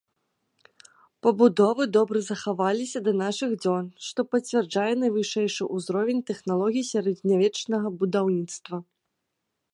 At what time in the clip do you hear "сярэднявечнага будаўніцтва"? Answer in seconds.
6.93-8.85